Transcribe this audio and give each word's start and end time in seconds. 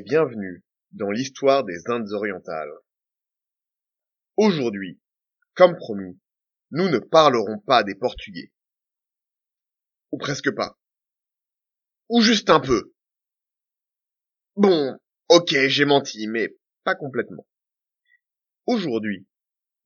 Bienvenue 0.00 0.64
dans 0.92 1.10
l'histoire 1.10 1.62
des 1.62 1.78
Indes 1.86 2.12
orientales. 2.12 2.72
Aujourd'hui, 4.36 5.00
comme 5.54 5.76
promis, 5.76 6.18
nous 6.72 6.88
ne 6.88 6.98
parlerons 6.98 7.58
pas 7.60 7.84
des 7.84 7.94
Portugais. 7.94 8.52
Ou 10.10 10.18
presque 10.18 10.52
pas. 10.54 10.76
Ou 12.08 12.20
juste 12.22 12.50
un 12.50 12.58
peu. 12.60 12.92
Bon, 14.56 14.98
ok, 15.28 15.54
j'ai 15.68 15.84
menti, 15.84 16.26
mais 16.26 16.56
pas 16.82 16.96
complètement. 16.96 17.46
Aujourd'hui, 18.66 19.28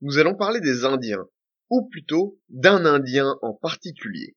nous 0.00 0.18
allons 0.18 0.36
parler 0.36 0.60
des 0.60 0.84
Indiens, 0.84 1.28
ou 1.68 1.86
plutôt 1.88 2.40
d'un 2.48 2.86
Indien 2.86 3.38
en 3.42 3.52
particulier. 3.52 4.36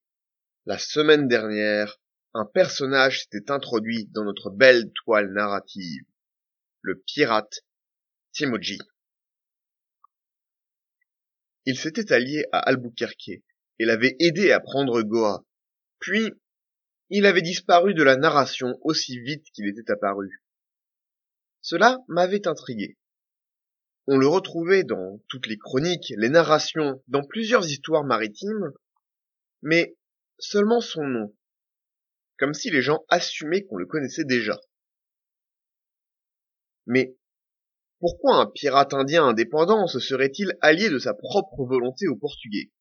La 0.65 0.77
semaine 0.77 1.27
dernière, 1.27 1.97
un 2.33 2.45
personnage 2.45 3.21
s'était 3.21 3.51
introduit 3.51 4.05
dans 4.07 4.23
notre 4.23 4.49
belle 4.49 4.91
toile 4.93 5.31
narrative, 5.33 6.03
le 6.81 7.01
pirate 7.05 7.65
Timoji. 8.31 8.79
Il 11.65 11.77
s'était 11.77 12.13
allié 12.13 12.45
à 12.51 12.59
Albuquerque 12.59 13.43
et 13.79 13.85
l'avait 13.85 14.15
aidé 14.19 14.51
à 14.51 14.59
prendre 14.59 15.01
Goa. 15.01 15.45
Puis, 15.99 16.31
il 17.09 17.25
avait 17.25 17.41
disparu 17.41 17.93
de 17.93 18.03
la 18.03 18.15
narration 18.15 18.79
aussi 18.81 19.19
vite 19.19 19.45
qu'il 19.53 19.67
était 19.67 19.91
apparu. 19.91 20.41
Cela 21.61 21.99
m'avait 22.07 22.47
intrigué. 22.47 22.97
On 24.07 24.17
le 24.17 24.27
retrouvait 24.27 24.83
dans 24.83 25.21
toutes 25.27 25.47
les 25.47 25.57
chroniques, 25.57 26.13
les 26.17 26.29
narrations, 26.29 27.03
dans 27.07 27.23
plusieurs 27.23 27.65
histoires 27.65 28.03
maritimes, 28.03 28.71
mais 29.61 29.95
seulement 30.39 30.81
son 30.81 31.03
nom, 31.03 31.35
comme 32.41 32.55
si 32.55 32.71
les 32.71 32.81
gens 32.81 33.05
assumaient 33.07 33.61
qu'on 33.65 33.77
le 33.77 33.85
connaissait 33.85 34.25
déjà. 34.25 34.59
Mais 36.87 37.15
pourquoi 37.99 38.37
un 38.37 38.47
pirate 38.47 38.95
indien 38.95 39.27
indépendant 39.27 39.85
se 39.85 39.99
serait-il 39.99 40.57
allié 40.59 40.89
de 40.89 40.97
sa 40.97 41.13
propre 41.13 41.63
volonté 41.63 42.07
aux 42.07 42.15
Portugais? 42.15 42.71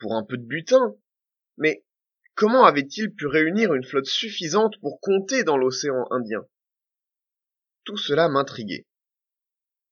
Pour 0.00 0.16
un 0.16 0.24
peu 0.24 0.36
de 0.36 0.44
butin 0.44 0.96
Mais 1.56 1.84
comment 2.34 2.64
avait-il 2.64 3.14
pu 3.14 3.28
réunir 3.28 3.74
une 3.74 3.84
flotte 3.84 4.06
suffisante 4.06 4.74
pour 4.80 4.98
compter 5.00 5.44
dans 5.44 5.56
l'océan 5.56 6.04
Indien? 6.10 6.44
Tout 7.84 7.96
cela 7.96 8.28
m'intriguait. 8.28 8.88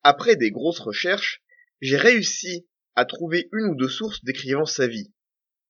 Après 0.02 0.34
des 0.34 0.50
grosses 0.50 0.80
recherches, 0.80 1.40
j'ai 1.80 1.96
réussi 1.96 2.66
à 2.96 3.04
trouver 3.04 3.48
une 3.52 3.66
ou 3.66 3.74
deux 3.76 3.88
sources 3.88 4.24
décrivant 4.24 4.66
sa 4.66 4.88
vie 4.88 5.12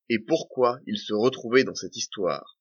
et 0.09 0.19
pourquoi 0.19 0.81
il 0.87 0.97
se 0.97 1.13
retrouvait 1.13 1.65
dans 1.65 1.75
cette 1.75 1.97
histoire? 1.97 2.60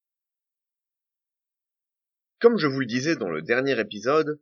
Comme 2.40 2.58
je 2.58 2.68
vous 2.68 2.80
le 2.80 2.86
disais 2.86 3.18
dans 3.18 3.30
le 3.30 3.42
dernier 3.42 3.78
épisode, 3.78 4.40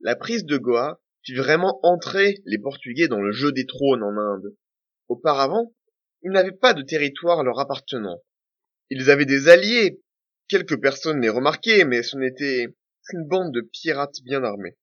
la 0.00 0.14
prise 0.14 0.44
de 0.44 0.56
Goa 0.56 1.00
fit 1.24 1.34
vraiment 1.34 1.80
entrer 1.82 2.40
les 2.44 2.58
Portugais 2.58 3.08
dans 3.08 3.20
le 3.20 3.32
jeu 3.32 3.50
des 3.50 3.66
trônes 3.66 4.04
en 4.04 4.16
Inde. 4.16 4.56
Auparavant, 5.08 5.74
ils 6.22 6.30
n'avaient 6.30 6.52
pas 6.52 6.74
de 6.74 6.82
territoire 6.82 7.42
leur 7.42 7.58
appartenant. 7.58 8.22
Ils 8.88 9.10
avaient 9.10 9.26
des 9.26 9.48
alliés, 9.48 10.00
quelques 10.46 10.80
personnes 10.80 11.20
les 11.20 11.28
remarquaient, 11.28 11.84
mais 11.84 12.04
ce 12.04 12.16
n'était 12.16 12.68
qu'une 13.08 13.26
bande 13.26 13.52
de 13.52 13.62
pirates 13.62 14.22
bien 14.22 14.44
armés. 14.44 14.78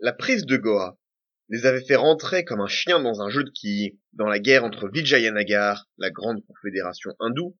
La 0.00 0.14
prise 0.14 0.46
de 0.46 0.56
Goa 0.56 0.98
les 1.50 1.66
avait 1.66 1.84
fait 1.84 1.96
rentrer 1.96 2.44
comme 2.44 2.60
un 2.62 2.66
chien 2.66 3.00
dans 3.00 3.20
un 3.20 3.28
jeu 3.28 3.44
de 3.44 3.50
quilles 3.50 3.98
dans 4.14 4.28
la 4.28 4.38
guerre 4.38 4.64
entre 4.64 4.88
Vijayanagar, 4.88 5.86
la 5.98 6.10
grande 6.10 6.42
confédération 6.46 7.14
hindoue, 7.20 7.58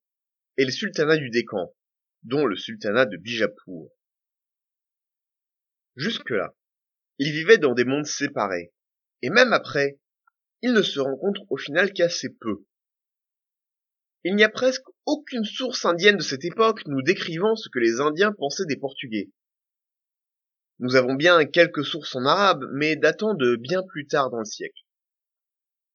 et 0.56 0.64
le 0.64 0.70
sultanat 0.70 1.16
du 1.18 1.30
Décan, 1.30 1.74
dont 2.22 2.46
le 2.46 2.56
sultanat 2.56 3.06
de 3.06 3.16
Bijapur. 3.16 3.90
Jusque-là, 5.96 6.54
ils 7.18 7.32
vivaient 7.32 7.58
dans 7.58 7.74
des 7.74 7.84
mondes 7.84 8.06
séparés, 8.06 8.72
et 9.22 9.30
même 9.30 9.52
après, 9.52 9.98
ils 10.62 10.72
ne 10.72 10.82
se 10.82 11.00
rencontrent 11.00 11.44
au 11.50 11.56
final 11.56 11.92
qu'assez 11.92 12.30
peu. 12.40 12.64
Il 14.24 14.34
n'y 14.34 14.44
a 14.44 14.48
presque 14.48 14.84
aucune 15.06 15.44
source 15.44 15.84
indienne 15.84 16.16
de 16.16 16.22
cette 16.22 16.44
époque 16.44 16.82
nous 16.86 17.02
décrivant 17.02 17.56
ce 17.56 17.68
que 17.68 17.78
les 17.78 18.00
Indiens 18.00 18.32
pensaient 18.32 18.66
des 18.66 18.76
Portugais. 18.76 19.30
Nous 20.80 20.96
avons 20.96 21.14
bien 21.14 21.44
quelques 21.44 21.84
sources 21.84 22.14
en 22.14 22.24
arabe, 22.24 22.64
mais 22.72 22.96
datant 22.96 23.34
de 23.34 23.56
bien 23.56 23.82
plus 23.82 24.06
tard 24.06 24.30
dans 24.30 24.38
le 24.38 24.44
siècle. 24.44 24.82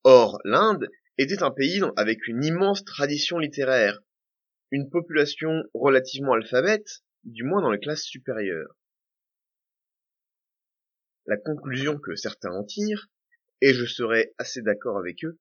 Or, 0.03 0.39
l'Inde 0.43 0.89
était 1.17 1.43
un 1.43 1.51
pays 1.51 1.81
avec 1.95 2.27
une 2.27 2.43
immense 2.43 2.83
tradition 2.83 3.39
littéraire, 3.39 3.99
une 4.73 4.89
population 4.89 5.63
relativement 5.75 6.33
alphabète, 6.33 7.03
du 7.25 7.43
moins 7.43 7.61
dans 7.61 7.69
les 7.69 7.79
classes 7.79 8.05
supérieures. 8.05 8.75
La 11.27 11.37
conclusion 11.37 11.99
que 11.99 12.15
certains 12.15 12.49
en 12.49 12.63
tirent, 12.63 13.07
et 13.61 13.71
je 13.75 13.85
serais 13.85 14.33
assez 14.39 14.63
d'accord 14.63 14.97
avec 14.97 15.23
eux, 15.23 15.39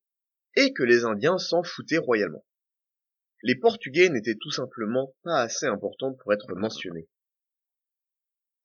est 0.55 0.75
que 0.75 0.83
les 0.83 1.07
Indiens 1.07 1.39
s'en 1.39 1.63
foutaient 1.63 1.97
royalement. 1.97 2.45
Les 3.43 3.55
Portugais 3.55 4.11
n'étaient 4.11 4.37
tout 4.39 4.51
simplement 4.51 5.15
pas 5.23 5.41
assez 5.41 5.65
importants 5.65 6.13
pour 6.13 6.35
être 6.35 6.55
mentionnés. 6.55 7.09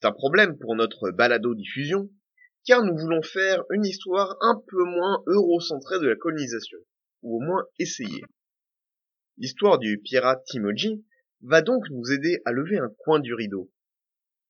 C'est 0.01 0.09
un 0.09 0.11
problème 0.11 0.57
pour 0.57 0.75
notre 0.75 1.11
balado-diffusion, 1.11 2.09
car 2.66 2.83
nous 2.83 2.97
voulons 2.97 3.23
faire 3.23 3.63
une 3.72 3.85
histoire 3.85 4.35
un 4.41 4.61
peu 4.67 4.83
moins 4.83 5.23
eurocentrée 5.27 6.01
de 6.01 6.09
la 6.09 6.17
colonisation, 6.17 6.79
ou 7.22 7.38
au 7.38 7.39
moins 7.39 7.63
essayer. 7.79 8.22
L'histoire 9.38 9.78
du 9.78 10.00
pirate 10.00 10.44
Timoji 10.46 11.06
va 11.42 11.62
donc 11.62 11.84
nous 11.92 12.12
aider 12.12 12.42
à 12.46 12.52
lever 12.52 12.80
un 12.80 12.90
coin 12.98 13.20
du 13.20 13.34
rideau 13.34 13.72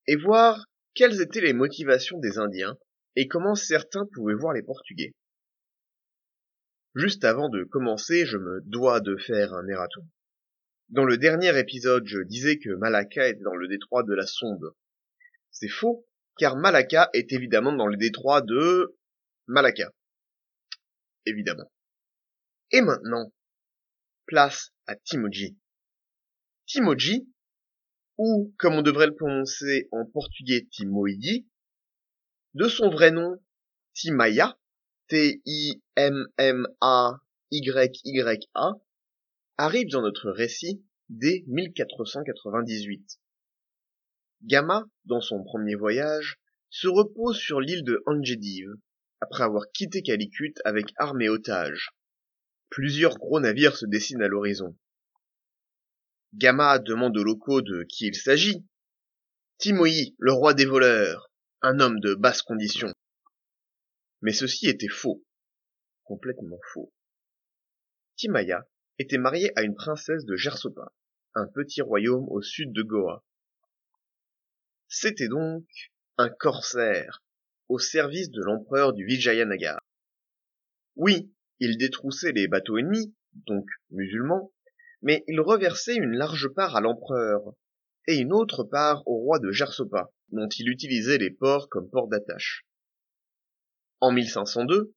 et 0.07 0.15
voir 0.15 0.65
quelles 0.93 1.21
étaient 1.21 1.41
les 1.41 1.53
motivations 1.53 2.19
des 2.19 2.37
Indiens 2.37 2.77
et 3.15 3.27
comment 3.27 3.55
certains 3.55 4.05
pouvaient 4.13 4.33
voir 4.33 4.53
les 4.53 4.63
Portugais. 4.63 5.13
Juste 6.95 7.25
avant 7.25 7.49
de 7.49 7.63
commencer, 7.63 8.25
je 8.25 8.37
me 8.37 8.61
dois 8.65 9.01
de 9.01 9.17
faire 9.17 9.53
un 9.53 9.67
erratum. 9.67 10.07
Dans 10.89 11.03
le 11.03 11.17
dernier 11.17 11.57
épisode, 11.59 12.07
je 12.07 12.21
disais 12.21 12.57
que 12.57 12.69
Malacca 12.69 13.27
était 13.27 13.43
dans 13.43 13.55
le 13.55 13.67
détroit 13.67 14.03
de 14.03 14.13
la 14.13 14.25
Sonde. 14.25 14.73
C'est 15.51 15.67
faux, 15.67 16.07
car 16.37 16.55
Malacca 16.55 17.09
est 17.13 17.33
évidemment 17.33 17.73
dans 17.73 17.87
le 17.87 17.97
détroit 17.97 18.41
de 18.41 18.97
Malacca. 19.47 19.91
Évidemment. 21.25 21.69
Et 22.71 22.81
maintenant, 22.81 23.33
place 24.27 24.71
à 24.85 24.95
Timoji. 24.95 25.57
Timoji, 26.67 27.27
ou 28.17 28.53
comme 28.59 28.75
on 28.75 28.81
devrait 28.81 29.07
le 29.07 29.15
prononcer 29.15 29.87
en 29.91 30.05
portugais 30.05 30.67
Timoidi, 30.71 31.47
de 32.53 32.67
son 32.67 32.89
vrai 32.89 33.11
nom 33.11 33.41
Timaya, 33.93 34.59
T-I-M-M-A-Y-Y-A, 35.07 35.81
arrive 39.57 39.89
dans 39.89 40.01
notre 40.01 40.29
récit 40.29 40.83
dès 41.09 41.45
1498. 41.47 43.19
Gama, 44.43 44.85
dans 45.05 45.21
son 45.21 45.43
premier 45.43 45.75
voyage, 45.75 46.39
se 46.69 46.87
repose 46.87 47.37
sur 47.37 47.61
l'île 47.61 47.83
de 47.83 48.03
Angedive, 48.05 48.73
après 49.21 49.43
avoir 49.43 49.71
quitté 49.71 50.03
Calicut 50.03 50.53
avec 50.65 50.93
armes 50.97 51.21
et 51.21 51.29
otages. 51.29 51.96
Plusieurs 52.69 53.17
gros 53.17 53.39
navires 53.39 53.77
se 53.77 53.85
dessinent 53.85 54.21
à 54.21 54.27
l'horizon. 54.27 54.77
Gama 56.33 56.79
demande 56.79 57.17
aux 57.17 57.23
locaux 57.23 57.61
de 57.61 57.83
qui 57.83 58.07
il 58.07 58.15
s'agit. 58.15 58.65
Timoï, 59.57 60.15
le 60.19 60.33
roi 60.33 60.53
des 60.53 60.65
voleurs, 60.65 61.31
un 61.61 61.79
homme 61.79 61.99
de 61.99 62.13
basse 62.13 62.41
condition. 62.41 62.91
Mais 64.21 64.33
ceci 64.33 64.67
était 64.67 64.87
faux. 64.87 65.23
Complètement 66.03 66.59
faux. 66.73 66.93
Timaya 68.15 68.67
était 68.97 69.17
marié 69.17 69.51
à 69.57 69.61
une 69.61 69.75
princesse 69.75 70.25
de 70.25 70.35
Gersopa, 70.35 70.91
un 71.35 71.47
petit 71.47 71.81
royaume 71.81 72.27
au 72.29 72.41
sud 72.41 72.73
de 72.73 72.81
Goa. 72.81 73.23
C'était 74.87 75.27
donc 75.27 75.65
un 76.17 76.29
corsaire, 76.29 77.23
au 77.67 77.77
service 77.77 78.31
de 78.31 78.41
l'empereur 78.41 78.93
du 78.93 79.05
Vijayanagar. 79.05 79.79
Oui, 80.95 81.31
il 81.59 81.77
détroussait 81.77 82.31
les 82.31 82.47
bateaux 82.47 82.77
ennemis, 82.77 83.13
donc 83.33 83.65
musulmans, 83.91 84.51
mais 85.01 85.23
il 85.27 85.39
reversait 85.39 85.95
une 85.95 86.15
large 86.15 86.49
part 86.49 86.75
à 86.75 86.81
l'empereur, 86.81 87.41
et 88.07 88.17
une 88.17 88.33
autre 88.33 88.63
part 88.63 89.07
au 89.07 89.17
roi 89.17 89.39
de 89.39 89.51
Gersopa, 89.51 90.11
dont 90.29 90.47
il 90.49 90.69
utilisait 90.69 91.17
les 91.17 91.31
ports 91.31 91.69
comme 91.69 91.89
port 91.89 92.07
d'attache. 92.07 92.65
En 93.99 94.11
1502, 94.11 94.93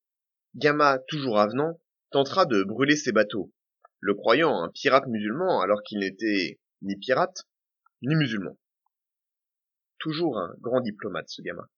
Gama, 0.56 0.98
toujours 1.08 1.38
avenant, 1.38 1.80
tentera 2.10 2.44
de 2.44 2.64
brûler 2.64 2.96
ses 2.96 3.12
bateaux, 3.12 3.52
le 4.00 4.14
croyant 4.14 4.62
un 4.62 4.70
pirate 4.70 5.06
musulman 5.06 5.60
alors 5.60 5.82
qu'il 5.82 6.00
n'était 6.00 6.58
ni 6.82 6.96
pirate, 6.96 7.46
ni 8.02 8.14
musulman. 8.16 8.58
Toujours 9.98 10.38
un 10.38 10.54
grand 10.60 10.80
diplomate, 10.80 11.28
ce 11.28 11.42
gamin. 11.42 11.68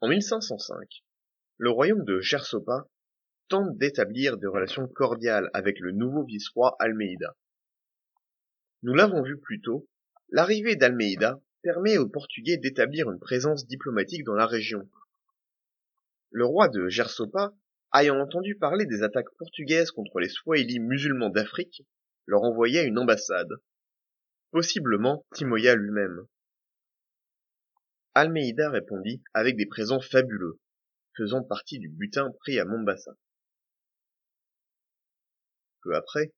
En 0.00 0.08
1505, 0.08 1.04
le 1.56 1.70
royaume 1.70 2.04
de 2.04 2.20
Gersopa 2.20 2.88
tente 3.48 3.76
d'établir 3.76 4.36
des 4.36 4.46
relations 4.46 4.86
cordiales 4.86 5.50
avec 5.52 5.80
le 5.80 5.92
nouveau 5.92 6.24
vice-roi 6.24 6.76
Almeida. 6.78 7.36
Nous 8.82 8.94
l'avons 8.94 9.22
vu 9.22 9.38
plus 9.38 9.60
tôt, 9.60 9.88
L'arrivée 10.30 10.76
d'Almeida 10.76 11.40
permet 11.62 11.96
aux 11.96 12.08
Portugais 12.08 12.58
d'établir 12.58 13.10
une 13.10 13.18
présence 13.18 13.66
diplomatique 13.66 14.24
dans 14.24 14.34
la 14.34 14.46
région. 14.46 14.86
Le 16.30 16.44
roi 16.44 16.68
de 16.68 16.88
Gersopa, 16.88 17.54
ayant 17.94 18.20
entendu 18.20 18.54
parler 18.54 18.84
des 18.84 19.02
attaques 19.02 19.34
portugaises 19.38 19.90
contre 19.90 20.20
les 20.20 20.28
Swahili 20.28 20.80
musulmans 20.80 21.30
d'Afrique, 21.30 21.82
leur 22.26 22.42
envoya 22.42 22.82
une 22.82 22.98
ambassade, 22.98 23.54
possiblement 24.50 25.24
Timoya 25.32 25.76
lui-même. 25.76 26.26
Almeida 28.12 28.68
répondit 28.68 29.22
avec 29.32 29.56
des 29.56 29.66
présents 29.66 30.00
fabuleux, 30.00 30.60
faisant 31.16 31.42
partie 31.42 31.78
du 31.78 31.88
butin 31.88 32.30
pris 32.40 32.58
à 32.58 32.66
Mombasa. 32.66 33.12
Peu 35.82 35.94
après, 35.94 36.32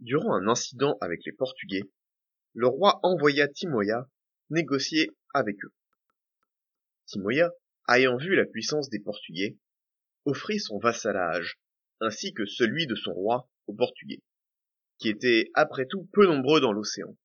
durant 0.00 0.34
un 0.34 0.48
incident 0.48 0.98
avec 1.00 1.24
les 1.24 1.32
Portugais, 1.32 1.82
le 2.54 2.66
roi 2.66 3.00
envoya 3.02 3.48
Timoya 3.48 4.08
négocier 4.50 5.10
avec 5.32 5.56
eux. 5.64 5.72
Timoya, 7.06 7.52
ayant 7.88 8.16
vu 8.16 8.34
la 8.34 8.44
puissance 8.44 8.88
des 8.90 9.00
Portugais, 9.00 9.58
offrit 10.24 10.60
son 10.60 10.78
vassalage, 10.78 11.58
ainsi 12.00 12.32
que 12.32 12.46
celui 12.46 12.86
de 12.86 12.94
son 12.94 13.12
roi 13.12 13.50
aux 13.66 13.74
Portugais, 13.74 14.22
qui 14.98 15.08
étaient 15.08 15.50
après 15.54 15.86
tout 15.86 16.08
peu 16.12 16.26
nombreux 16.26 16.60
dans 16.60 16.72
l'océan. 16.72 17.16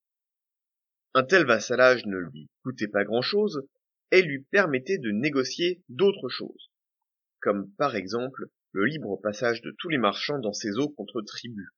Un 1.14 1.24
tel 1.24 1.46
vassalage 1.46 2.06
ne 2.06 2.18
lui 2.18 2.48
coûtait 2.62 2.88
pas 2.88 3.04
grand-chose 3.04 3.66
et 4.10 4.22
lui 4.22 4.42
permettait 4.50 4.98
de 4.98 5.10
négocier 5.10 5.82
d'autres 5.88 6.28
choses, 6.28 6.70
comme 7.40 7.72
par 7.74 7.96
exemple 7.96 8.46
le 8.72 8.84
libre 8.84 9.16
passage 9.16 9.62
de 9.62 9.74
tous 9.78 9.88
les 9.88 9.98
marchands 9.98 10.38
dans 10.38 10.52
ses 10.52 10.78
eaux 10.78 10.90
contre 10.90 11.22
tribus. 11.22 11.70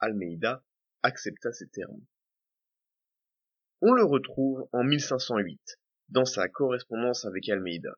Almeida 0.00 0.64
accepta 1.02 1.52
ces 1.52 1.68
termes. 1.68 2.04
On 3.80 3.92
le 3.92 4.04
retrouve 4.04 4.68
en 4.72 4.82
1508, 4.82 5.78
dans 6.08 6.24
sa 6.24 6.48
correspondance 6.48 7.24
avec 7.24 7.48
Almeida. 7.48 7.94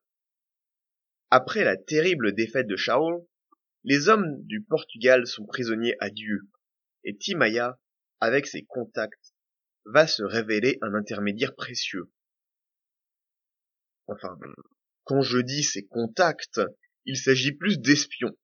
Après 1.30 1.64
la 1.64 1.76
terrible 1.76 2.34
défaite 2.34 2.66
de 2.66 2.76
Shaol, 2.76 3.26
les 3.84 4.08
hommes 4.08 4.42
du 4.44 4.62
Portugal 4.62 5.26
sont 5.26 5.46
prisonniers 5.46 5.96
à 5.98 6.10
Dieu, 6.10 6.42
et 7.04 7.16
Timaya, 7.16 7.80
avec 8.20 8.46
ses 8.46 8.64
contacts, 8.64 9.34
va 9.86 10.06
se 10.06 10.22
révéler 10.22 10.78
un 10.82 10.94
intermédiaire 10.94 11.54
précieux. 11.54 12.12
Enfin, 14.06 14.38
quand 15.04 15.22
je 15.22 15.38
dis 15.38 15.64
ses 15.64 15.86
contacts, 15.86 16.60
il 17.04 17.16
s'agit 17.16 17.52
plus 17.52 17.78
d'espions. 17.78 18.36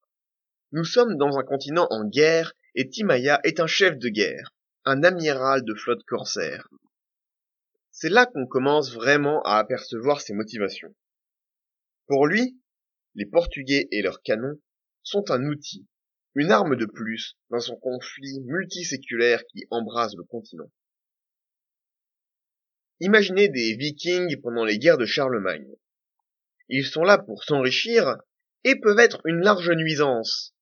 Nous 0.73 0.85
sommes 0.85 1.17
dans 1.17 1.39
un 1.39 1.45
continent 1.45 1.87
en 1.91 2.05
guerre 2.05 2.55
et 2.75 2.89
Timaya 2.89 3.41
est 3.45 3.61
un 3.61 3.67
chef 3.67 3.97
de 3.99 4.09
guerre, 4.09 4.55
un 4.85 5.03
amiral 5.03 5.65
de 5.65 5.75
flotte 5.75 6.05
corsaire. 6.05 6.69
C'est 7.91 8.11
là 8.11 8.27
qu'on 8.27 8.47
commence 8.47 8.93
vraiment 8.93 9.43
à 9.43 9.57
apercevoir 9.57 10.21
ses 10.21 10.35
motivations. 10.35 10.95
Pour 12.07 12.27
lui, 12.27 12.61
les 13.15 13.27
Portugais 13.27 13.89
et 13.91 14.03
leurs 14.03 14.23
canons 14.23 14.61
sont 15.03 15.31
un 15.31 15.45
outil, 15.47 15.87
une 16.35 16.53
arme 16.53 16.77
de 16.77 16.87
plus 16.87 17.37
dans 17.51 17.61
son 17.61 17.77
conflit 17.77 18.41
multiséculaire 18.45 19.43
qui 19.47 19.67
embrase 19.71 20.15
le 20.17 20.25
continent. 20.25 20.71
Imaginez 23.01 23.49
des 23.49 23.75
vikings 23.77 24.41
pendant 24.41 24.65
les 24.65 24.79
guerres 24.79 24.99
de 24.99 25.07
Charlemagne. 25.07 25.69
Ils 26.69 26.85
sont 26.85 27.05
là 27.05 27.19
pour 27.19 27.45
s'enrichir 27.45 28.19
et 28.65 28.81
peuvent 28.81 28.99
être 28.99 29.21
une 29.25 29.41
large 29.41 29.71
nuisance, 29.71 30.55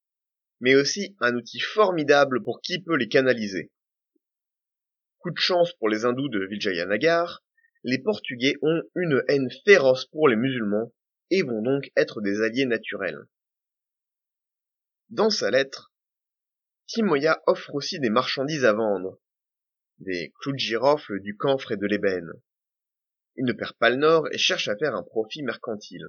mais 0.61 0.75
aussi 0.75 1.17
un 1.21 1.35
outil 1.35 1.61
formidable 1.61 2.43
pour 2.43 2.61
qui 2.61 2.83
peut 2.83 2.97
les 2.97 3.09
canaliser. 3.09 3.73
Coup 5.19 5.31
de 5.31 5.39
chance 5.39 5.73
pour 5.75 5.89
les 5.89 6.05
hindous 6.05 6.29
de 6.29 6.47
Vijayanagar, 6.47 7.43
les 7.85 7.99
Portugais 7.99 8.57
ont 8.63 8.83
une 8.95 9.23
haine 9.29 9.51
féroce 9.65 10.07
pour 10.07 10.29
les 10.29 10.37
musulmans 10.37 10.93
et 11.31 11.43
vont 11.43 11.63
donc 11.63 11.91
être 11.97 12.21
des 12.21 12.43
alliés 12.43 12.67
naturels. 12.67 13.27
Dans 15.09 15.31
sa 15.31 15.51
lettre, 15.51 15.93
Timoya 16.87 17.43
offre 17.47 17.75
aussi 17.75 17.99
des 18.01 18.11
marchandises 18.11 18.65
à 18.65 18.73
vendre, 18.73 19.21
des 19.99 20.33
clous 20.41 20.53
de 20.53 20.59
girofle, 20.59 21.21
du 21.21 21.37
camphre 21.37 21.73
et 21.73 21.77
de 21.77 21.87
l'ébène. 21.87 22.33
Il 23.37 23.45
ne 23.45 23.53
perd 23.53 23.75
pas 23.75 23.91
le 23.91 23.97
nord 23.97 24.27
et 24.33 24.39
cherche 24.39 24.69
à 24.69 24.77
faire 24.77 24.95
un 24.95 25.03
profit 25.03 25.43
mercantile. 25.43 26.07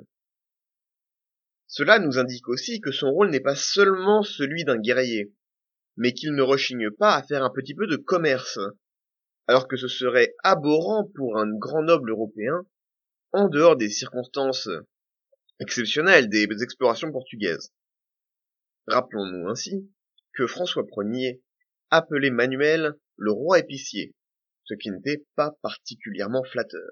Cela 1.68 2.00
nous 2.00 2.18
indique 2.18 2.48
aussi 2.48 2.80
que 2.80 2.92
son 2.92 3.12
rôle 3.12 3.30
n'est 3.30 3.42
pas 3.42 3.56
seulement 3.56 4.24
celui 4.24 4.64
d'un 4.64 4.80
guerrier, 4.80 5.34
mais 5.98 6.14
qu'il 6.14 6.34
ne 6.34 6.42
rechigne 6.42 6.90
pas 6.92 7.16
à 7.16 7.24
faire 7.24 7.44
un 7.44 7.50
petit 7.50 7.76
peu 7.76 7.88
de 7.88 7.98
commerce, 7.98 8.60
alors 9.48 9.68
que 9.68 9.76
ce 9.76 9.88
serait 9.88 10.36
abhorrant 10.44 11.12
pour 11.16 11.38
un 11.38 11.50
grand 11.50 11.84
noble 11.84 12.12
européen, 12.12 12.66
en 13.34 13.50
dehors 13.50 13.76
des 13.76 13.90
circonstances 13.90 14.70
exceptionnelles 15.60 16.30
des 16.30 16.48
explorations 16.62 17.12
portugaises. 17.12 17.74
Rappelons-nous 18.88 19.50
ainsi 19.50 19.92
que 20.34 20.48
François 20.48 20.86
Ier 21.12 21.42
appelait 21.90 22.30
Manuel 22.30 22.96
le 23.18 23.32
roi 23.32 23.60
épicier, 23.60 24.16
ce 24.64 24.74
qui 24.76 24.92
n'était 24.92 25.26
pas 25.36 25.58
particulièrement 25.62 26.44
flatteur. 26.44 26.92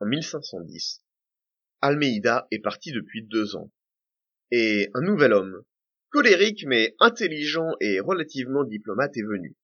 En 0.00 0.06
1510, 0.06 1.05
Almeida 1.80 2.46
est 2.50 2.58
parti 2.58 2.92
depuis 2.92 3.22
deux 3.22 3.56
ans. 3.56 3.70
Et 4.50 4.90
un 4.94 5.00
nouvel 5.00 5.32
homme, 5.32 5.62
colérique 6.10 6.64
mais 6.66 6.94
intelligent 7.00 7.72
et 7.80 8.00
relativement 8.00 8.64
diplomate 8.64 9.16
est 9.16 9.22
venu. 9.22 9.56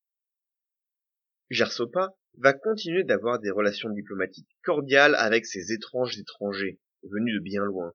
Gersopa 1.50 2.14
va 2.38 2.52
continuer 2.52 3.04
d'avoir 3.04 3.38
des 3.38 3.50
relations 3.50 3.90
diplomatiques 3.90 4.48
cordiales 4.62 5.14
avec 5.14 5.46
ces 5.46 5.72
étranges 5.72 6.18
étrangers 6.18 6.78
venus 7.02 7.34
de 7.34 7.40
bien 7.40 7.64
loin. 7.64 7.92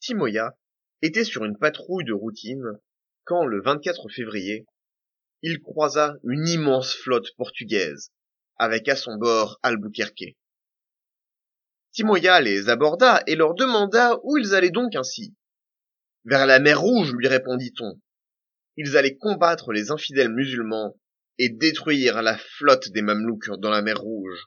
Timoya 0.00 0.56
était 1.00 1.24
sur 1.24 1.44
une 1.44 1.58
patrouille 1.58 2.04
de 2.04 2.12
routine 2.12 2.78
quand, 3.24 3.44
le 3.44 3.60
24 3.62 4.08
février, 4.08 4.66
il 5.42 5.60
croisa 5.60 6.16
une 6.24 6.46
immense 6.48 6.94
flotte 6.94 7.34
portugaise, 7.36 8.12
avec 8.58 8.88
à 8.88 8.96
son 8.96 9.16
bord 9.16 9.58
Albuquerque. 9.62 10.36
Timoya 11.92 12.40
les 12.40 12.70
aborda 12.70 13.22
et 13.26 13.36
leur 13.36 13.54
demanda 13.54 14.18
où 14.22 14.38
ils 14.38 14.54
allaient 14.54 14.70
donc 14.70 14.96
ainsi. 14.96 15.34
Vers 16.24 16.46
la 16.46 16.58
mer 16.58 16.80
Rouge, 16.80 17.12
lui 17.12 17.28
répondit-on. 17.28 18.00
Ils 18.76 18.96
allaient 18.96 19.16
combattre 19.16 19.72
les 19.72 19.90
infidèles 19.90 20.32
musulmans 20.32 20.98
et 21.38 21.50
détruire 21.50 22.22
la 22.22 22.38
flotte 22.38 22.90
des 22.90 23.02
Mamelouks 23.02 23.50
dans 23.58 23.70
la 23.70 23.82
mer 23.82 23.98
Rouge. 23.98 24.46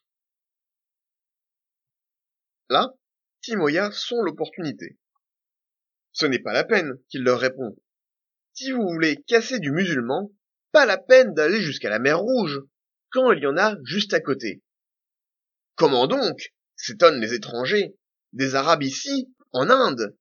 Là, 2.69 2.93
Timoya 3.41 3.91
sent 3.91 4.15
l'opportunité. 4.23 4.97
Ce 6.11 6.25
n'est 6.25 6.39
pas 6.39 6.53
la 6.53 6.63
peine, 6.63 6.97
qu'il 7.09 7.23
leur 7.23 7.39
répond. 7.39 7.77
Si 8.53 8.71
vous 8.71 8.87
voulez 8.87 9.21
casser 9.27 9.59
du 9.59 9.71
musulman, 9.71 10.31
pas 10.71 10.85
la 10.85 10.97
peine 10.97 11.33
d'aller 11.33 11.61
jusqu'à 11.61 11.89
la 11.89 11.99
mer 11.99 12.19
Rouge, 12.19 12.61
quand 13.11 13.31
il 13.33 13.43
y 13.43 13.47
en 13.47 13.57
a 13.57 13.75
juste 13.83 14.13
à 14.13 14.19
côté. 14.19 14.63
Comment 15.75 16.07
donc? 16.07 16.54
S'étonnent 16.75 17.21
les 17.21 17.33
étrangers. 17.33 17.95
Des 18.33 18.55
Arabes 18.55 18.83
ici, 18.83 19.33
en 19.51 19.69
Inde 19.69 20.15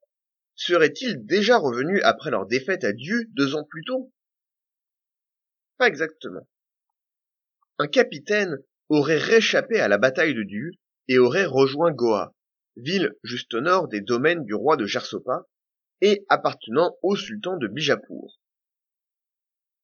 Seraient-ils 0.56 1.24
déjà 1.26 1.58
revenus 1.58 2.00
après 2.04 2.30
leur 2.30 2.46
défaite 2.46 2.84
à 2.84 2.92
Dieu 2.92 3.24
deux 3.30 3.56
ans 3.56 3.64
plus 3.64 3.82
tôt? 3.84 4.12
Pas 5.78 5.88
exactement. 5.88 6.48
Un 7.78 7.88
capitaine 7.88 8.58
aurait 8.88 9.18
réchappé 9.18 9.80
à 9.80 9.88
la 9.88 9.98
bataille 9.98 10.34
de 10.34 10.44
Dieu 10.44 10.70
et 11.08 11.18
aurait 11.18 11.44
rejoint 11.44 11.90
Goa, 11.90 12.34
ville 12.76 13.14
juste 13.24 13.52
au 13.54 13.60
nord 13.60 13.88
des 13.88 14.00
domaines 14.00 14.44
du 14.44 14.54
roi 14.54 14.76
de 14.76 14.86
Gersopa 14.86 15.46
et 16.00 16.24
appartenant 16.28 16.96
au 17.02 17.16
sultan 17.16 17.56
de 17.56 17.66
Bijapur. 17.66 18.38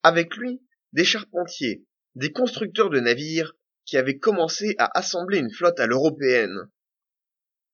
Avec 0.05 0.37
lui, 0.37 0.63
des 0.93 1.05
charpentiers, 1.05 1.85
des 2.15 2.31
constructeurs 2.31 2.91
de 2.91 3.01
navires 3.01 3.55
qui 3.85 3.97
avaient 3.97 4.19
commencé 4.19 4.75
à 4.79 4.99
assembler 4.99 5.39
une 5.39 5.53
flotte 5.53 5.81
à 5.81 5.87
l'européenne. 5.87 6.71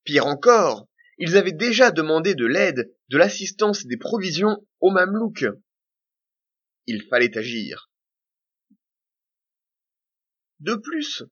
Pire 0.05 0.27
encore, 0.27 0.89
ils 1.19 1.37
avaient 1.37 1.53
déjà 1.53 1.91
demandé 1.91 2.35
de 2.35 2.47
l'aide, 2.47 2.93
de 3.09 3.19
l'assistance 3.19 3.85
et 3.85 3.89
des 3.89 3.97
provisions 3.97 4.67
aux 4.81 4.91
Mamelouks. 4.91 5.47
Il 6.87 7.03
fallait 7.09 7.37
agir. 7.37 7.91
De 10.61 10.75
plus, 10.75 11.23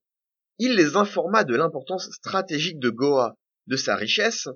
il 0.59 0.75
les 0.75 0.97
informa 0.97 1.45
de 1.45 1.54
l'importance 1.54 2.11
stratégique 2.11 2.78
de 2.78 2.90
Goa, 2.90 3.37
de 3.66 3.76
sa 3.76 3.97
richesse, 3.97 4.49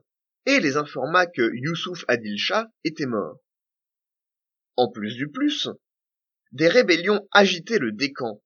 et 0.47 0.61
les 0.61 0.77
informa 0.77 1.27
que 1.27 1.51
Youssouf 1.55 2.05
Adil 2.09 2.39
Shah 2.39 2.69
était 2.85 3.07
mort. 3.07 3.41
En 4.77 4.91
plus 4.91 5.15
du 5.15 5.31
plus, 5.31 5.69
des 6.53 6.69
rébellions 6.69 7.27
agitaient 7.33 7.79
le 7.79 7.93
Décan, 7.93 8.43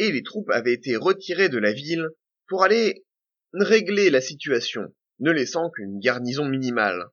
et 0.00 0.10
les 0.10 0.22
troupes 0.22 0.48
avaient 0.50 0.72
été 0.72 0.96
retirées 0.96 1.50
de 1.50 1.58
la 1.58 1.72
ville 1.72 2.08
pour 2.48 2.64
aller 2.64 3.04
régler 3.52 4.08
la 4.08 4.22
situation, 4.22 4.94
ne 5.18 5.30
laissant 5.30 5.68
qu'une 5.70 6.00
garnison 6.00 6.48
minimale. 6.48 7.10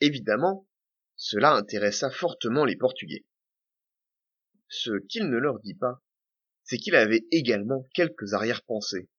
Évidemment, 0.00 0.66
cela 1.16 1.52
intéressa 1.52 2.10
fortement 2.10 2.64
les 2.64 2.76
Portugais. 2.76 3.26
Ce 4.68 4.90
qu'il 5.08 5.28
ne 5.28 5.36
leur 5.36 5.60
dit 5.60 5.74
pas, 5.74 6.02
c'est 6.64 6.78
qu'il 6.78 6.94
avait 6.94 7.26
également 7.30 7.86
quelques 7.92 8.32
arrière-pensées. 8.32 9.10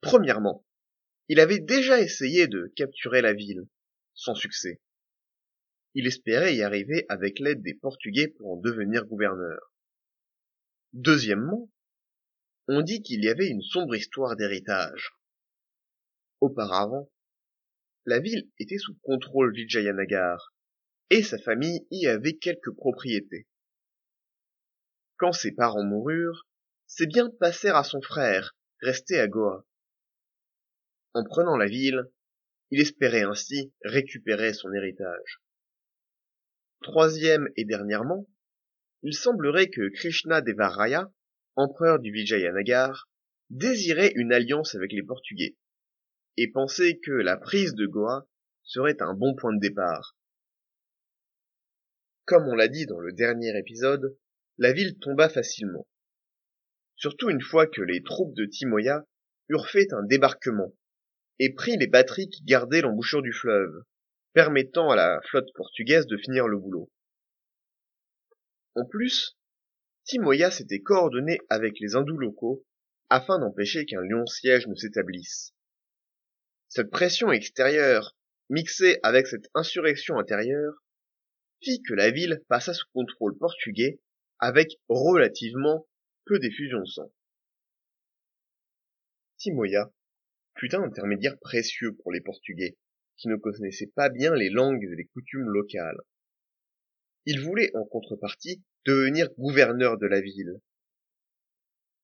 Premièrement, 0.00 0.66
il 1.28 1.38
avait 1.38 1.60
déjà 1.60 2.00
essayé 2.00 2.48
de 2.48 2.72
capturer 2.74 3.22
la 3.22 3.32
ville, 3.32 3.68
sans 4.14 4.34
succès. 4.34 4.80
Il 5.94 6.08
espérait 6.08 6.56
y 6.56 6.62
arriver 6.62 7.06
avec 7.08 7.38
l'aide 7.38 7.62
des 7.62 7.74
Portugais 7.74 8.26
pour 8.26 8.54
en 8.54 8.56
devenir 8.56 9.06
gouverneur. 9.06 9.71
Deuxièmement, 10.92 11.70
on 12.68 12.82
dit 12.82 13.02
qu'il 13.02 13.24
y 13.24 13.28
avait 13.28 13.48
une 13.48 13.62
sombre 13.62 13.96
histoire 13.96 14.36
d'héritage. 14.36 15.12
Auparavant, 16.40 17.10
la 18.04 18.18
ville 18.18 18.50
était 18.58 18.78
sous 18.78 18.94
contrôle 19.02 19.54
Vijayanagar, 19.54 20.52
et 21.08 21.22
sa 21.22 21.38
famille 21.38 21.86
y 21.90 22.06
avait 22.06 22.36
quelques 22.36 22.74
propriétés. 22.74 23.46
Quand 25.16 25.32
ses 25.32 25.52
parents 25.52 25.84
moururent, 25.84 26.46
ses 26.86 27.06
biens 27.06 27.30
passèrent 27.40 27.76
à 27.76 27.84
son 27.84 28.02
frère, 28.02 28.56
resté 28.80 29.18
à 29.18 29.28
Goa. 29.28 29.64
En 31.14 31.24
prenant 31.24 31.56
la 31.56 31.66
ville, 31.66 32.10
il 32.70 32.80
espérait 32.80 33.22
ainsi 33.22 33.72
récupérer 33.82 34.52
son 34.52 34.72
héritage. 34.72 35.40
Troisième 36.82 37.48
et 37.56 37.64
dernièrement, 37.64 38.26
il 39.02 39.14
semblerait 39.14 39.68
que 39.68 39.88
Krishna 39.88 40.40
Devaraya, 40.40 41.12
empereur 41.56 41.98
du 41.98 42.12
Vijayanagar, 42.12 43.08
désirait 43.50 44.12
une 44.14 44.32
alliance 44.32 44.74
avec 44.74 44.92
les 44.92 45.02
Portugais, 45.02 45.56
et 46.36 46.50
pensait 46.50 46.98
que 46.98 47.12
la 47.12 47.36
prise 47.36 47.74
de 47.74 47.86
Goa 47.86 48.28
serait 48.62 49.02
un 49.02 49.14
bon 49.14 49.34
point 49.34 49.54
de 49.54 49.60
départ. 49.60 50.16
Comme 52.24 52.46
on 52.48 52.54
l'a 52.54 52.68
dit 52.68 52.86
dans 52.86 53.00
le 53.00 53.12
dernier 53.12 53.58
épisode, 53.58 54.16
la 54.58 54.72
ville 54.72 54.98
tomba 55.00 55.28
facilement. 55.28 55.86
Surtout 56.96 57.28
une 57.28 57.42
fois 57.42 57.66
que 57.66 57.82
les 57.82 58.02
troupes 58.02 58.34
de 58.34 58.46
Timoya 58.46 59.04
eurent 59.48 59.68
fait 59.68 59.92
un 59.92 60.04
débarquement 60.04 60.72
et 61.40 61.52
pris 61.52 61.76
les 61.76 61.88
batteries 61.88 62.30
qui 62.30 62.44
gardaient 62.44 62.82
l'embouchure 62.82 63.22
du 63.22 63.32
fleuve, 63.32 63.84
permettant 64.32 64.90
à 64.90 64.96
la 64.96 65.20
flotte 65.28 65.52
portugaise 65.54 66.06
de 66.06 66.16
finir 66.16 66.46
le 66.46 66.58
boulot. 66.58 66.90
En 68.74 68.84
plus, 68.84 69.38
Timoya 70.04 70.50
s'était 70.50 70.80
coordonné 70.80 71.38
avec 71.48 71.78
les 71.78 71.94
hindous 71.94 72.16
locaux 72.16 72.64
afin 73.10 73.38
d'empêcher 73.38 73.84
qu'un 73.84 74.02
lion-siège 74.02 74.66
ne 74.66 74.74
s'établisse. 74.74 75.54
Cette 76.68 76.90
pression 76.90 77.30
extérieure, 77.30 78.16
mixée 78.48 78.98
avec 79.02 79.26
cette 79.26 79.50
insurrection 79.54 80.18
intérieure, 80.18 80.74
fit 81.62 81.82
que 81.82 81.94
la 81.94 82.10
ville 82.10 82.42
passa 82.48 82.72
sous 82.72 82.88
contrôle 82.94 83.36
portugais 83.36 84.00
avec 84.38 84.80
relativement 84.88 85.86
peu 86.24 86.38
d'effusion 86.38 86.80
de 86.80 86.86
sang. 86.86 87.12
Timoya 89.36 89.92
fut 90.56 90.74
un 90.74 90.82
intermédiaire 90.82 91.38
précieux 91.38 91.94
pour 91.96 92.12
les 92.12 92.20
Portugais, 92.20 92.78
qui 93.16 93.28
ne 93.28 93.36
connaissaient 93.36 93.92
pas 93.94 94.08
bien 94.08 94.34
les 94.34 94.50
langues 94.50 94.84
et 94.84 94.96
les 94.96 95.06
coutumes 95.06 95.48
locales. 95.48 96.00
Il 97.24 97.40
voulait 97.40 97.74
en 97.76 97.84
contrepartie 97.84 98.62
devenir 98.84 99.32
gouverneur 99.38 99.96
de 99.96 100.06
la 100.06 100.20
ville. 100.20 100.60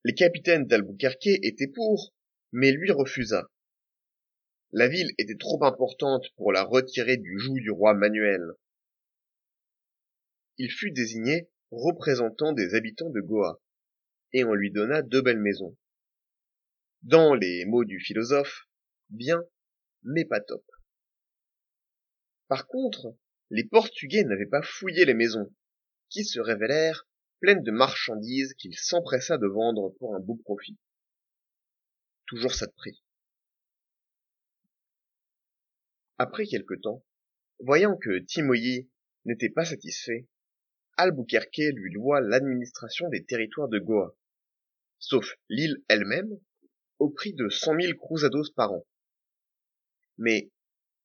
Les 0.05 0.15
capitaines 0.15 0.67
d'Albuquerque 0.67 1.27
étaient 1.43 1.67
pour, 1.67 2.15
mais 2.53 2.71
lui 2.71 2.91
refusa. 2.93 3.51
La 4.71 4.87
ville 4.87 5.13
était 5.19 5.37
trop 5.37 5.65
importante 5.65 6.27
pour 6.37 6.53
la 6.53 6.63
retirer 6.63 7.17
du 7.17 7.39
joug 7.39 7.57
du 7.57 7.71
roi 7.71 7.95
Manuel. 7.95 8.53
Il 10.59 10.71
fut 10.71 10.93
désigné 10.93 11.51
représentant 11.71 12.53
des 12.53 12.75
habitants 12.75 13.11
de 13.11 13.21
Goa, 13.21 13.61
et 14.33 14.45
on 14.45 14.55
lui 14.55 14.71
donna 14.71 15.03
deux 15.03 15.23
belles 15.23 15.41
maisons. 15.41 15.77
Dans 17.03 17.35
les 17.35 17.65
mots 17.65 17.85
du 17.85 17.99
philosophe, 17.99 18.69
bien, 19.09 19.43
mais 20.03 20.25
pas 20.25 20.41
top. 20.41 20.65
Par 22.49 22.67
contre, 22.67 23.15
les 23.51 23.65
Portugais 23.65 24.25
n'avaient 24.25 24.47
pas 24.47 24.63
fouillé 24.63 25.05
les 25.05 25.15
maisons, 25.15 25.53
qui 26.11 26.25
se 26.25 26.41
révélèrent 26.41 27.07
pleines 27.41 27.63
de 27.63 27.71
marchandises 27.71 28.55
qu'il 28.55 28.75
s'empressa 28.77 29.39
de 29.39 29.47
vendre 29.47 29.95
pour 29.99 30.15
un 30.15 30.21
beau 30.21 30.37
profit. 30.37 30.77
Toujours 32.27 32.55
ça 32.55 32.67
de 32.67 32.73
prix. 32.73 33.03
Après 36.19 36.47
quelque 36.47 36.75
temps, 36.75 37.05
voyant 37.61 37.97
que 37.97 38.19
Timoyi 38.19 38.91
n'était 39.25 39.51
pas 39.51 39.65
satisfait, 39.65 40.27
Albuquerque 40.97 41.73
lui 41.75 41.93
loua 41.93 42.21
l'administration 42.21 43.09
des 43.09 43.25
territoires 43.25 43.69
de 43.69 43.79
Goa, 43.79 44.17
sauf 44.99 45.37
l'île 45.49 45.83
elle-même, 45.89 46.41
au 46.99 47.09
prix 47.09 47.35
de 47.35 47.49
cent 47.49 47.75
mille 47.75 47.95
cruzados 47.95 48.51
par 48.57 48.73
an. 48.73 48.85
Mais 50.17 50.51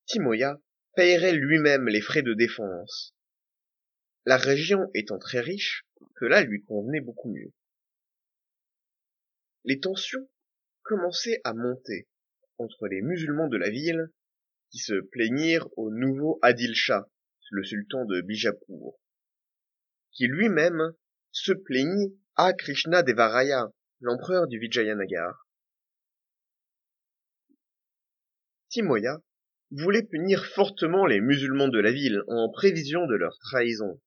Timoya 0.07 0.59
payerait 0.95 1.33
lui-même 1.33 1.87
les 1.87 2.01
frais 2.01 2.21
de 2.21 2.33
défense. 2.33 3.15
La 4.25 4.37
région 4.37 4.89
étant 4.93 5.19
très 5.19 5.41
riche, 5.41 5.85
cela 6.19 6.41
lui 6.43 6.63
convenait 6.63 7.01
beaucoup 7.01 7.29
mieux. 7.29 7.51
Les 9.65 9.79
tensions 9.79 10.29
commençaient 10.83 11.41
à 11.43 11.53
monter 11.53 12.07
entre 12.57 12.87
les 12.87 13.01
musulmans 13.01 13.47
de 13.47 13.57
la 13.57 13.69
ville 13.69 14.11
qui 14.69 14.79
se 14.79 14.99
plaignirent 15.11 15.67
au 15.77 15.91
nouveau 15.91 16.39
Adil 16.41 16.75
Shah, 16.75 17.07
le 17.51 17.63
sultan 17.63 18.05
de 18.05 18.21
Bijapur, 18.21 18.97
qui 20.11 20.27
lui-même 20.27 20.93
se 21.31 21.51
plaignit 21.51 22.17
à 22.35 22.53
Krishna 22.53 23.03
Devaraya, 23.03 23.71
l'empereur 23.99 24.47
du 24.47 24.59
Vijayanagar. 24.59 25.47
Timoya 28.69 29.21
voulait 29.75 30.03
punir 30.03 30.45
fortement 30.45 31.05
les 31.05 31.19
musulmans 31.19 31.67
de 31.67 31.79
la 31.79 31.91
ville 31.91 32.21
en 32.27 32.49
prévision 32.49 33.05
de 33.07 33.15
leur 33.15 33.37
trahison. 33.39 33.99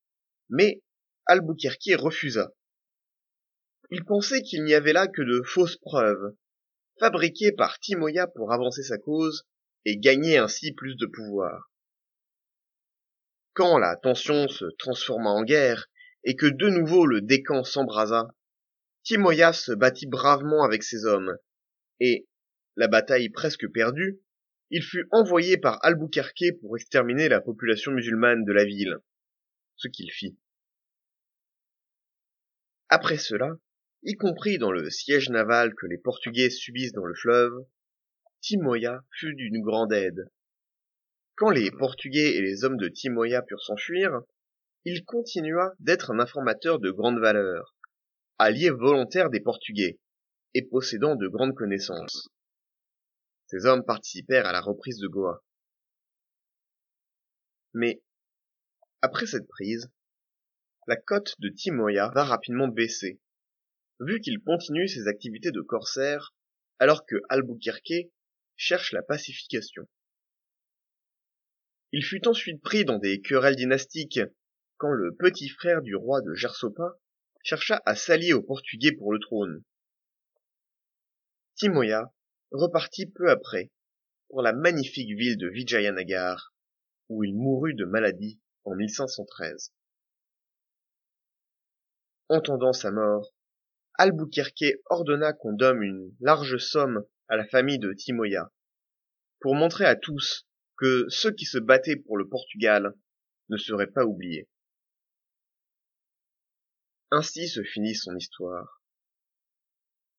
Mais 0.48 0.82
Albuquerque 1.26 1.98
refusa. 1.98 2.52
Il 3.90 4.04
pensait 4.04 4.42
qu'il 4.42 4.64
n'y 4.64 4.74
avait 4.74 4.92
là 4.92 5.08
que 5.08 5.22
de 5.22 5.42
fausses 5.42 5.76
preuves, 5.76 6.34
fabriquées 6.98 7.52
par 7.52 7.78
Timoya 7.80 8.26
pour 8.26 8.52
avancer 8.52 8.82
sa 8.82 8.98
cause 8.98 9.46
et 9.84 9.96
gagner 9.96 10.38
ainsi 10.38 10.72
plus 10.72 10.96
de 10.96 11.06
pouvoir. 11.06 11.70
Quand 13.54 13.78
la 13.78 13.96
tension 13.96 14.48
se 14.48 14.66
transforma 14.78 15.30
en 15.30 15.42
guerre 15.42 15.86
et 16.24 16.36
que 16.36 16.46
de 16.46 16.68
nouveau 16.68 17.06
le 17.06 17.20
décan 17.20 17.64
s'embrasa, 17.64 18.28
Timoya 19.02 19.52
se 19.52 19.72
battit 19.72 20.06
bravement 20.06 20.64
avec 20.64 20.82
ses 20.82 21.06
hommes, 21.06 21.36
et, 22.00 22.28
la 22.74 22.88
bataille 22.88 23.30
presque 23.30 23.70
perdue, 23.72 24.20
il 24.70 24.82
fut 24.82 25.06
envoyé 25.12 25.58
par 25.58 25.84
Albuquerque 25.84 26.58
pour 26.60 26.76
exterminer 26.76 27.28
la 27.28 27.40
population 27.40 27.92
musulmane 27.92 28.44
de 28.44 28.52
la 28.52 28.64
ville, 28.64 28.98
ce 29.76 29.88
qu'il 29.88 30.10
fit. 30.10 30.36
Après 32.88 33.18
cela, 33.18 33.56
y 34.02 34.14
compris 34.14 34.58
dans 34.58 34.72
le 34.72 34.90
siège 34.90 35.30
naval 35.30 35.74
que 35.74 35.86
les 35.86 35.98
Portugais 35.98 36.50
subissent 36.50 36.92
dans 36.92 37.04
le 37.04 37.14
fleuve, 37.14 37.52
Timoya 38.40 39.04
fut 39.18 39.34
d'une 39.34 39.62
grande 39.62 39.92
aide. 39.92 40.30
Quand 41.36 41.50
les 41.50 41.70
Portugais 41.70 42.36
et 42.36 42.40
les 42.40 42.64
hommes 42.64 42.76
de 42.76 42.88
Timoya 42.88 43.42
purent 43.42 43.62
s'enfuir, 43.62 44.20
il 44.84 45.04
continua 45.04 45.74
d'être 45.80 46.12
un 46.12 46.20
informateur 46.20 46.78
de 46.78 46.90
grande 46.90 47.18
valeur, 47.18 47.76
allié 48.38 48.70
volontaire 48.70 49.30
des 49.30 49.40
Portugais, 49.40 49.98
et 50.54 50.62
possédant 50.62 51.16
de 51.16 51.28
grandes 51.28 51.54
connaissances. 51.54 52.30
Ces 53.46 53.66
hommes 53.66 53.84
participèrent 53.84 54.46
à 54.46 54.52
la 54.52 54.60
reprise 54.60 54.98
de 54.98 55.08
Goa. 55.08 55.44
Mais, 57.74 58.02
après 59.02 59.26
cette 59.26 59.46
prise, 59.46 59.90
la 60.86 60.96
cote 60.96 61.34
de 61.40 61.48
Timoya 61.48 62.08
va 62.08 62.24
rapidement 62.24 62.68
baisser, 62.68 63.20
vu 64.00 64.20
qu'il 64.20 64.42
continue 64.42 64.88
ses 64.88 65.06
activités 65.06 65.50
de 65.50 65.60
corsaire 65.60 66.34
alors 66.78 67.06
que 67.06 67.16
Albuquerque 67.28 68.10
cherche 68.56 68.92
la 68.92 69.02
pacification. 69.02 69.88
Il 71.92 72.04
fut 72.04 72.26
ensuite 72.26 72.60
pris 72.62 72.84
dans 72.84 72.98
des 72.98 73.20
querelles 73.20 73.56
dynastiques 73.56 74.20
quand 74.76 74.90
le 74.90 75.14
petit 75.14 75.48
frère 75.48 75.82
du 75.82 75.94
roi 75.94 76.20
de 76.20 76.34
Gersopa 76.34 76.98
chercha 77.42 77.80
à 77.86 77.94
s'allier 77.94 78.32
aux 78.32 78.42
Portugais 78.42 78.92
pour 78.92 79.12
le 79.12 79.20
trône. 79.20 79.62
Timoya 81.54 82.12
repartit 82.52 83.06
peu 83.06 83.30
après 83.30 83.70
pour 84.28 84.42
la 84.42 84.52
magnifique 84.52 85.16
ville 85.16 85.38
de 85.38 85.48
Vijayanagar, 85.48 86.54
où 87.08 87.24
il 87.24 87.34
mourut 87.34 87.74
de 87.74 87.84
maladie 87.84 88.40
en 88.64 88.74
1513. 88.74 89.72
Entendant 92.28 92.72
sa 92.72 92.90
mort, 92.90 93.32
Albuquerque 93.94 94.80
ordonna 94.86 95.32
qu'on 95.32 95.52
donne 95.52 95.82
une 95.82 96.14
large 96.20 96.58
somme 96.58 97.06
à 97.28 97.36
la 97.36 97.46
famille 97.46 97.78
de 97.78 97.92
Timoya, 97.92 98.52
pour 99.40 99.54
montrer 99.54 99.84
à 99.84 99.96
tous 99.96 100.46
que 100.76 101.06
ceux 101.08 101.32
qui 101.32 101.44
se 101.44 101.58
battaient 101.58 101.96
pour 101.96 102.18
le 102.18 102.28
Portugal 102.28 102.94
ne 103.48 103.56
seraient 103.56 103.86
pas 103.86 104.04
oubliés. 104.04 104.48
Ainsi 107.10 107.48
se 107.48 107.62
finit 107.62 107.94
son 107.94 108.16
histoire. 108.16 108.75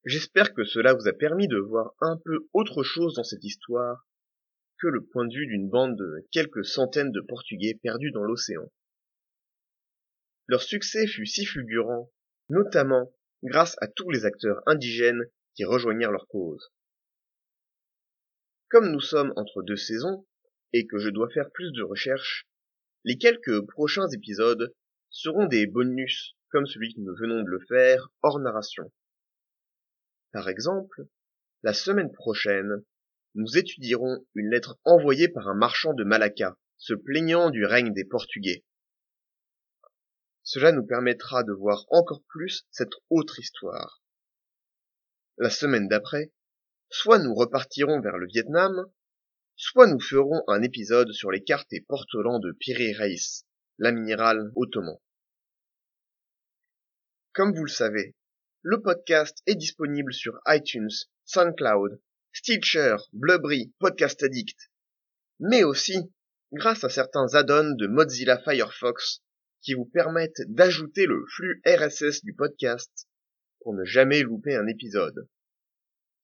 J'espère 0.07 0.53
que 0.53 0.63
cela 0.63 0.93
vous 0.93 1.09
a 1.09 1.11
permis 1.11 1.49
de 1.49 1.57
voir 1.57 1.93
un 1.99 2.15
peu 2.15 2.47
autre 2.53 2.81
chose 2.81 3.15
dans 3.15 3.25
cette 3.25 3.43
histoire 3.43 4.07
que 4.79 4.87
le 4.87 5.05
point 5.05 5.27
de 5.27 5.33
vue 5.35 5.47
d'une 5.47 5.69
bande 5.69 5.97
de 5.97 6.25
quelques 6.31 6.63
centaines 6.63 7.11
de 7.11 7.19
Portugais 7.19 7.77
perdus 7.83 8.11
dans 8.11 8.23
l'océan. 8.23 8.71
Leur 10.47 10.61
succès 10.61 11.07
fut 11.07 11.25
si 11.25 11.43
fulgurant, 11.43 12.09
notamment 12.47 13.13
grâce 13.43 13.75
à 13.81 13.87
tous 13.87 14.09
les 14.09 14.23
acteurs 14.23 14.61
indigènes 14.65 15.25
qui 15.55 15.65
rejoignirent 15.65 16.13
leur 16.13 16.29
cause. 16.29 16.71
Comme 18.69 18.93
nous 18.93 19.01
sommes 19.01 19.33
entre 19.35 19.61
deux 19.61 19.75
saisons, 19.75 20.25
et 20.71 20.87
que 20.87 20.99
je 20.99 21.09
dois 21.09 21.29
faire 21.31 21.51
plus 21.51 21.73
de 21.73 21.83
recherches, 21.83 22.47
les 23.03 23.17
quelques 23.17 23.59
prochains 23.67 24.07
épisodes 24.07 24.73
seront 25.09 25.47
des 25.47 25.67
bonus 25.67 26.37
comme 26.49 26.65
celui 26.65 26.93
que 26.93 27.01
nous 27.01 27.15
venons 27.17 27.43
de 27.43 27.49
le 27.49 27.59
faire 27.67 28.07
hors 28.21 28.39
narration. 28.39 28.89
Par 30.31 30.49
exemple, 30.49 31.07
la 31.63 31.73
semaine 31.73 32.11
prochaine, 32.11 32.83
nous 33.35 33.57
étudierons 33.57 34.25
une 34.35 34.49
lettre 34.49 34.79
envoyée 34.83 35.29
par 35.29 35.47
un 35.47 35.55
marchand 35.55 35.93
de 35.93 36.03
Malacca, 36.03 36.57
se 36.77 36.93
plaignant 36.93 37.49
du 37.49 37.65
règne 37.65 37.93
des 37.93 38.05
Portugais. 38.05 38.65
Cela 40.43 40.71
nous 40.71 40.85
permettra 40.85 41.43
de 41.43 41.51
voir 41.51 41.85
encore 41.89 42.23
plus 42.29 42.65
cette 42.71 42.93
autre 43.09 43.39
histoire. 43.39 44.01
La 45.37 45.49
semaine 45.49 45.87
d'après, 45.87 46.31
soit 46.89 47.19
nous 47.19 47.35
repartirons 47.35 48.01
vers 48.01 48.17
le 48.17 48.27
Vietnam, 48.27 48.85
soit 49.55 49.87
nous 49.87 49.99
ferons 49.99 50.43
un 50.47 50.61
épisode 50.61 51.11
sur 51.11 51.31
les 51.31 51.43
cartes 51.43 51.73
et 51.73 51.81
portelans 51.81 52.39
de 52.39 52.51
Piri 52.53 52.93
Reis, 52.93 53.43
l'amiral 53.77 54.51
ottoman. 54.55 54.97
Comme 57.33 57.53
vous 57.53 57.65
le 57.65 57.69
savez, 57.69 58.15
le 58.69 58.81
podcast 58.81 59.41
est 59.45 59.55
disponible 59.55 60.13
sur 60.13 60.41
iTunes, 60.45 60.91
SoundCloud, 61.23 62.01
Stitcher, 62.33 62.97
Blubbery, 63.13 63.73
Podcast 63.79 64.21
Addict, 64.23 64.59
mais 65.39 65.63
aussi 65.63 66.11
grâce 66.51 66.83
à 66.83 66.89
certains 66.89 67.33
add-ons 67.33 67.75
de 67.75 67.87
Mozilla 67.87 68.37
Firefox 68.37 69.23
qui 69.61 69.73
vous 69.73 69.85
permettent 69.85 70.41
d'ajouter 70.49 71.05
le 71.05 71.25
flux 71.33 71.61
RSS 71.65 72.25
du 72.25 72.33
podcast 72.33 73.07
pour 73.61 73.73
ne 73.73 73.85
jamais 73.85 74.21
louper 74.21 74.57
un 74.57 74.67
épisode. 74.67 75.29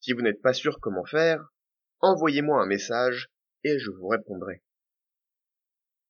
Si 0.01 0.11
vous 0.11 0.21
n'êtes 0.21 0.41
pas 0.41 0.51
sûr 0.51 0.81
comment 0.81 1.05
faire, 1.05 1.47
envoyez-moi 2.01 2.61
un 2.61 2.67
message 2.67 3.29
et 3.63 3.79
je 3.79 3.89
vous 3.89 4.09
répondrai. 4.09 4.61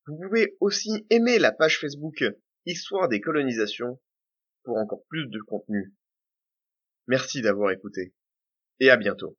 Vous 0.07 0.17
pouvez 0.17 0.57
aussi 0.61 1.05
aimer 1.11 1.37
la 1.37 1.51
page 1.51 1.79
Facebook 1.79 2.23
Histoire 2.65 3.07
des 3.07 3.21
colonisations 3.21 4.01
pour 4.63 4.77
encore 4.77 5.05
plus 5.09 5.27
de 5.27 5.39
contenu. 5.41 5.93
Merci 7.07 7.41
d'avoir 7.41 7.72
écouté 7.72 8.13
et 8.79 8.89
à 8.89 8.98
bientôt. 8.98 9.38